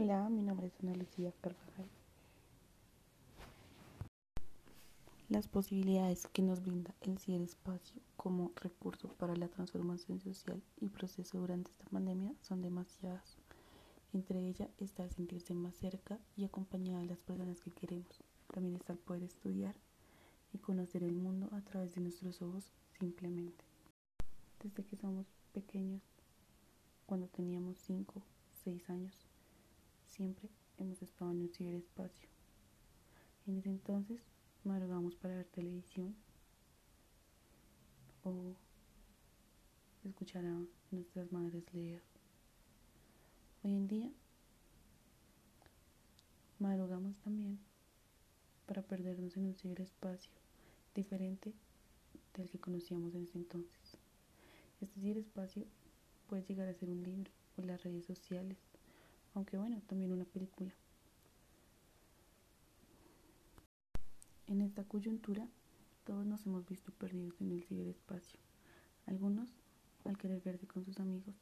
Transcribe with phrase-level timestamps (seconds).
[0.00, 1.88] Hola, mi nombre es Ana Lucía Carvajal.
[5.28, 11.38] Las posibilidades que nos brinda el ciberespacio como recurso para la transformación social y proceso
[11.38, 13.38] durante esta pandemia son demasiadas.
[14.12, 18.22] Entre ellas está sentirse más cerca y acompañada de las personas que queremos.
[18.54, 19.74] También está el poder estudiar
[20.52, 22.70] y conocer el mundo a través de nuestros ojos
[23.00, 23.64] simplemente.
[24.62, 26.02] Desde que somos pequeños,
[27.04, 28.22] cuando teníamos 5,
[28.62, 29.28] 6 años,
[30.18, 32.28] siempre hemos estado en el ciberespacio.
[33.46, 34.20] En ese entonces
[34.64, 36.16] madrugamos para ver televisión
[38.24, 38.56] o
[40.02, 40.60] escuchar a
[40.90, 42.02] nuestras madres leer.
[43.62, 44.10] Hoy en día
[46.58, 47.60] madrugamos también
[48.66, 50.32] para perdernos en un ciberespacio
[50.96, 51.54] diferente
[52.34, 53.96] del que conocíamos en ese entonces.
[54.80, 55.64] Este ciberespacio
[56.28, 58.58] puede llegar a ser un libro o las redes sociales
[59.34, 60.72] aunque bueno, también una película.
[64.46, 65.46] En esta coyuntura,
[66.04, 68.38] todos nos hemos visto perdidos en el ciberespacio,
[69.06, 69.50] algunos
[70.04, 71.34] al querer verse con sus amigos.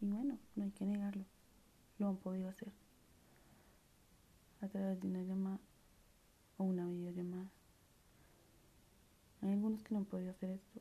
[0.00, 1.24] Y bueno, no hay que negarlo,
[1.98, 2.72] lo han podido hacer
[4.60, 5.60] a través de una llamada
[6.56, 7.50] o una videollamada.
[9.42, 10.80] Hay algunos que no han podido hacer esto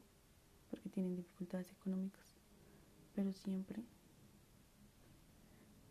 [0.69, 2.35] porque tienen dificultades económicas
[3.25, 3.83] pero siempre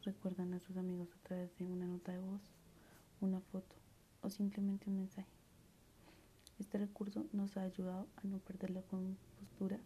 [0.04, 2.42] recuerdan a sus amigos a través de una nota de voz,
[3.20, 3.74] una foto
[4.20, 5.32] o simplemente un mensaje.
[6.60, 9.80] Este recurso nos ha ayudado a no perder la compostura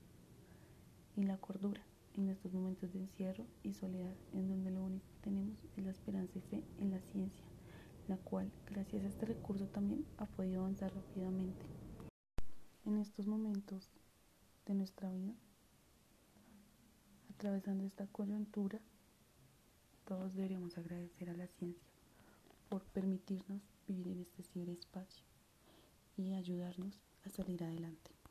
[1.17, 1.81] y la cordura
[2.13, 5.93] en estos momentos de encierro y soledad, en donde lo único que tenemos es la
[5.93, 7.47] esperanza y fe en la ciencia,
[8.09, 11.65] la cual, gracias a este recurso, también ha podido avanzar rápidamente.
[12.85, 13.89] En estos momentos
[14.67, 15.33] de nuestra vida,
[17.39, 18.81] atravesando esta coyuntura,
[20.05, 21.87] todos deberíamos agradecer a la ciencia
[22.69, 25.25] por permitirnos vivir en este ciberespacio
[26.17, 28.08] y ayudarnos a salir adelante.